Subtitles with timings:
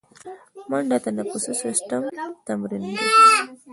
[0.69, 2.01] منډه د تنفسي سیستم
[2.47, 3.05] تمرین دی